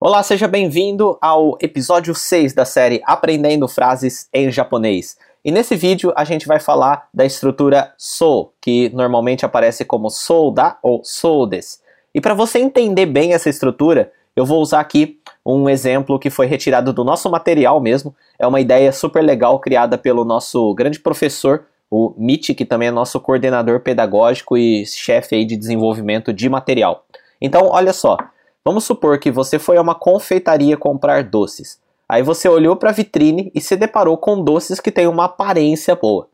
[0.00, 5.18] Olá, seja bem-vindo ao episódio 6 da série Aprendendo Frases em Japonês.
[5.44, 10.52] E nesse vídeo a gente vai falar da estrutura so, que normalmente aparece como sou
[10.52, 11.82] da ou sou des.
[12.14, 16.46] E para você entender bem essa estrutura, eu vou usar aqui um exemplo que foi
[16.46, 18.14] retirado do nosso material mesmo.
[18.38, 22.92] É uma ideia super legal criada pelo nosso grande professor, o Mitch, que também é
[22.92, 27.04] nosso coordenador pedagógico e chefe de desenvolvimento de material.
[27.40, 28.16] Então, olha só,
[28.64, 31.80] Vamos supor que você foi a uma confeitaria comprar doces.
[32.08, 35.94] Aí você olhou para a vitrine e se deparou com doces que têm uma aparência
[35.94, 36.28] boa.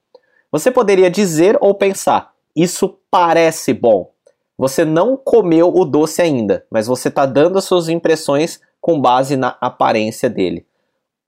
[0.53, 4.11] Você poderia dizer ou pensar: Isso parece bom.
[4.57, 9.37] Você não comeu o doce ainda, mas você está dando as suas impressões com base
[9.37, 10.65] na aparência dele.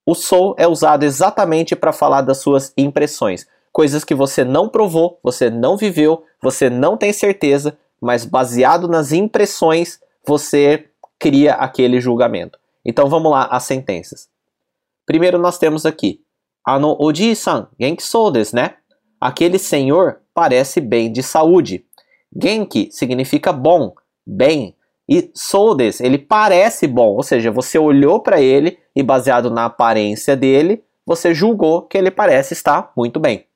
[0.07, 5.19] O sou é usado exatamente para falar das suas impressões, coisas que você não provou,
[5.21, 12.59] você não viveu, você não tem certeza, mas baseado nas impressões você cria aquele julgamento.
[12.85, 14.29] Então vamos lá as sentenças.
[15.07, 16.21] Primeiro nós temos aqui
[16.66, 18.74] Ano oji-san genki desu né?
[19.21, 21.87] Aquele senhor parece bem de saúde.
[22.43, 23.95] Genki significa bom,
[24.27, 24.74] bem.
[25.09, 29.66] E sou desu, ele parece bom, ou seja, você olhou para ele e baseado na
[29.66, 33.47] aparência dele, você julgou que ele parece estar muito bem.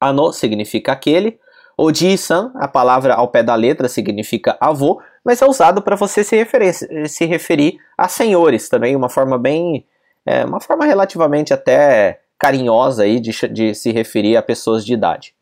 [0.00, 1.40] Ano significa aquele,
[1.84, 6.36] Oji-san, a palavra ao pé da letra significa avô, mas é usado para você se
[6.36, 6.72] referir,
[7.08, 9.84] se referir a senhores também, uma forma bem,
[10.24, 15.34] é, uma forma relativamente até carinhosa aí de, de se referir a pessoas de idade.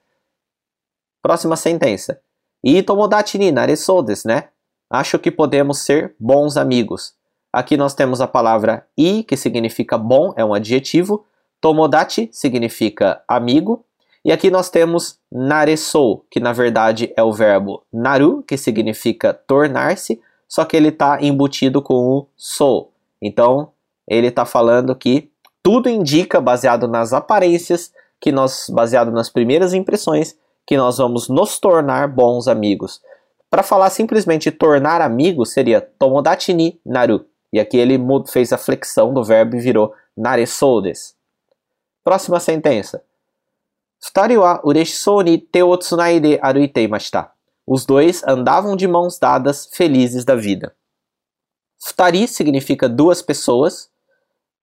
[1.23, 2.23] Próxima sentença.
[2.65, 4.49] E tomodachi ni naresou desu, né?
[4.89, 7.13] Acho que podemos ser bons amigos.
[7.53, 11.27] Aqui nós temos a palavra i, que significa bom, é um adjetivo.
[11.61, 13.85] Tomodachi significa amigo.
[14.25, 20.21] E aqui nós temos naresou, que na verdade é o verbo naru, que significa tornar-se,
[20.47, 22.93] só que ele está embutido com o sou.
[23.23, 23.73] Então,
[24.07, 25.31] ele está falando que
[25.63, 31.59] tudo indica, baseado nas aparências, que nós, baseado nas primeiras impressões, que nós vamos nos
[31.59, 33.01] tornar bons amigos.
[33.49, 37.25] Para falar simplesmente tornar amigo seria tomodachi ni naru.
[37.53, 41.17] E aqui ele fez a flexão do verbo e virou naresou des.
[42.05, 43.03] Próxima sentença.
[44.00, 47.34] 二人は嬉しそうに手をつないで歩いていました。
[47.68, 50.76] Os dois andavam de mãos dadas, felizes da vida.
[51.80, 53.90] Futari significa duas pessoas.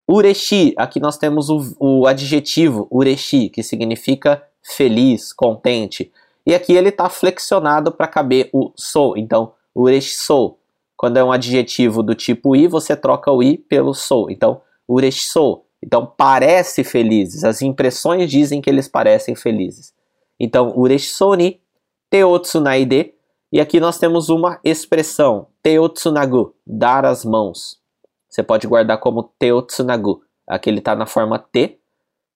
[0.08, 6.12] Ureshi, aqui nós temos o, o adjetivo ureshi, que significa feliz, contente.
[6.46, 9.16] E aqui ele está flexionado para caber o sou.
[9.16, 10.60] Então, ureshi sou.
[10.96, 14.30] Quando é um adjetivo do tipo i, você troca o i pelo sou.
[14.30, 17.43] Então, ureshi sou então, parece felizes.
[17.43, 19.93] As impressões dizem que eles parecem felizes.
[20.39, 21.61] Então, ureshoni
[22.09, 23.13] teotsunaide.
[23.51, 27.79] E aqui nós temos uma expressão, teotsunagu, dar as mãos.
[28.27, 30.21] Você pode guardar como teotsunagu.
[30.45, 31.79] Aqui ele está na forma T.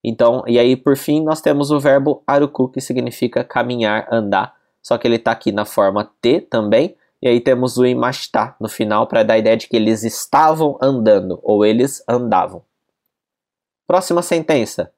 [0.03, 4.55] Então, e aí por fim nós temos o verbo aruku, que significa caminhar, andar.
[4.81, 6.95] Só que ele está aqui na forma T também.
[7.21, 10.77] E aí temos o imashita no final para dar a ideia de que eles estavam
[10.81, 12.63] andando, ou eles andavam.
[13.87, 14.91] Próxima sentença.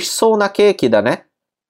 [0.00, 0.50] sou na
[0.88, 1.24] da né?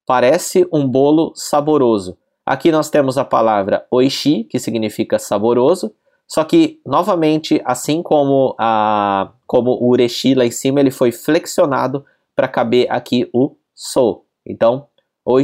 [0.07, 2.19] Parece um bolo saboroso.
[2.45, 5.95] Aqui nós temos a palavra oishi, que significa saboroso,
[6.27, 12.05] só que, novamente, assim como, a, como o ureshi lá em cima, ele foi flexionado
[12.37, 14.27] para caber aqui o sou.
[14.47, 14.89] Então,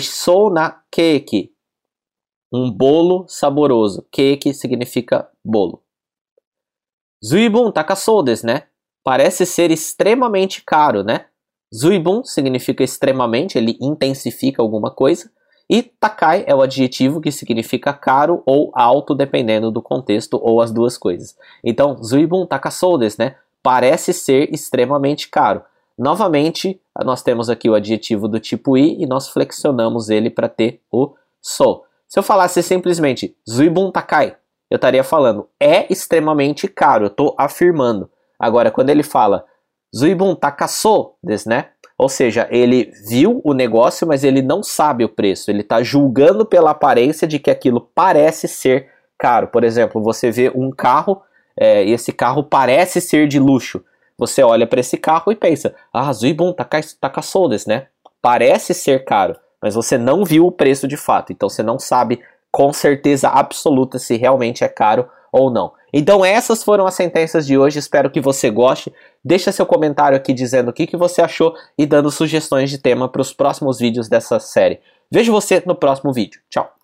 [0.01, 1.53] sou na keki,
[2.53, 4.07] um bolo saboroso.
[4.13, 5.83] Keki significa bolo.
[7.25, 8.69] Zuibun takasou desu, né?
[9.07, 11.27] Parece ser extremamente caro, né?
[11.73, 15.31] Zuibun significa extremamente, ele intensifica alguma coisa.
[15.71, 20.73] E takai é o adjetivo que significa caro ou alto, dependendo do contexto, ou as
[20.73, 21.37] duas coisas.
[21.63, 23.37] Então, zuibun takasou desu, né?
[23.63, 25.63] Parece ser extremamente caro.
[25.97, 30.81] Novamente, nós temos aqui o adjetivo do tipo i e nós flexionamos ele para ter
[30.91, 31.85] o so.
[32.09, 34.37] Se eu falasse simplesmente zuibun takai,
[34.69, 38.11] eu estaria falando é extremamente caro, eu estou afirmando.
[38.39, 39.45] Agora, quando ele fala
[39.95, 41.67] Zuibun takaso des, né?
[41.99, 45.51] Ou seja, ele viu o negócio, mas ele não sabe o preço.
[45.51, 49.49] Ele está julgando pela aparência de que aquilo parece ser caro.
[49.49, 51.23] Por exemplo, você vê um carro
[51.59, 53.83] é, e esse carro parece ser de luxo.
[54.19, 57.87] Você olha para esse carro e pensa, ah, Zuibun takaso des, né?
[58.21, 61.33] Parece ser caro, mas você não viu o preço de fato.
[61.33, 65.73] Então você não sabe com certeza absoluta se realmente é caro ou não.
[65.93, 68.93] Então essas foram as sentenças de hoje, espero que você goste.
[69.25, 73.09] Deixa seu comentário aqui dizendo o que, que você achou e dando sugestões de tema
[73.09, 74.81] para os próximos vídeos dessa série.
[75.11, 76.41] Vejo você no próximo vídeo.
[76.51, 76.76] Tchau!